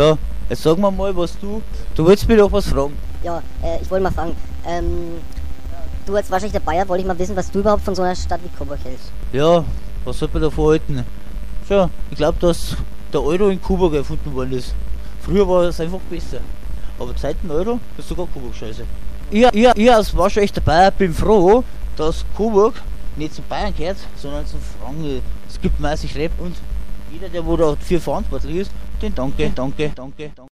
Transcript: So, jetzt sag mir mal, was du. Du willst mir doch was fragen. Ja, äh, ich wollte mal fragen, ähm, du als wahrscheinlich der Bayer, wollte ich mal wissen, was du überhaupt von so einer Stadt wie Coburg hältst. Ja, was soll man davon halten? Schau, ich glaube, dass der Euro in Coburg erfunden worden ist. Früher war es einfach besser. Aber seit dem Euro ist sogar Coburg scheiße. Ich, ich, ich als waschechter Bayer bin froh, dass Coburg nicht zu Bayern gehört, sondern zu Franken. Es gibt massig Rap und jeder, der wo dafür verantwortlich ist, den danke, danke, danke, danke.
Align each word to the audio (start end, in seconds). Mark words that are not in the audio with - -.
So, 0.00 0.16
jetzt 0.48 0.62
sag 0.62 0.78
mir 0.78 0.90
mal, 0.90 1.14
was 1.14 1.38
du. 1.38 1.60
Du 1.94 2.06
willst 2.06 2.26
mir 2.26 2.38
doch 2.38 2.50
was 2.50 2.66
fragen. 2.66 2.96
Ja, 3.22 3.42
äh, 3.62 3.82
ich 3.82 3.90
wollte 3.90 4.04
mal 4.04 4.10
fragen, 4.10 4.34
ähm, 4.66 5.20
du 6.06 6.16
als 6.16 6.30
wahrscheinlich 6.30 6.52
der 6.52 6.60
Bayer, 6.60 6.88
wollte 6.88 7.02
ich 7.02 7.06
mal 7.06 7.18
wissen, 7.18 7.36
was 7.36 7.50
du 7.50 7.58
überhaupt 7.58 7.82
von 7.82 7.94
so 7.94 8.00
einer 8.00 8.16
Stadt 8.16 8.40
wie 8.42 8.48
Coburg 8.48 8.78
hältst. 8.82 9.12
Ja, 9.30 9.62
was 10.06 10.18
soll 10.18 10.30
man 10.32 10.40
davon 10.40 10.70
halten? 10.70 11.04
Schau, 11.68 11.90
ich 12.10 12.16
glaube, 12.16 12.38
dass 12.40 12.78
der 13.12 13.22
Euro 13.22 13.48
in 13.50 13.60
Coburg 13.60 13.92
erfunden 13.92 14.34
worden 14.34 14.52
ist. 14.52 14.74
Früher 15.20 15.46
war 15.46 15.64
es 15.64 15.78
einfach 15.78 16.00
besser. 16.08 16.38
Aber 16.98 17.12
seit 17.14 17.36
dem 17.42 17.50
Euro 17.50 17.78
ist 17.98 18.08
sogar 18.08 18.26
Coburg 18.32 18.54
scheiße. 18.54 18.84
Ich, 19.30 19.44
ich, 19.52 19.68
ich 19.76 19.92
als 19.92 20.16
waschechter 20.16 20.62
Bayer 20.62 20.92
bin 20.92 21.12
froh, 21.12 21.62
dass 21.98 22.24
Coburg 22.34 22.72
nicht 23.16 23.34
zu 23.34 23.42
Bayern 23.42 23.74
gehört, 23.76 23.98
sondern 24.16 24.46
zu 24.46 24.56
Franken. 24.80 25.20
Es 25.46 25.60
gibt 25.60 25.78
massig 25.78 26.16
Rap 26.16 26.32
und 26.38 26.56
jeder, 27.12 27.28
der 27.28 27.44
wo 27.44 27.56
dafür 27.56 28.00
verantwortlich 28.00 28.56
ist, 28.56 28.70
den 29.02 29.14
danke, 29.14 29.50
danke, 29.54 29.92
danke, 29.94 30.32
danke. 30.34 30.49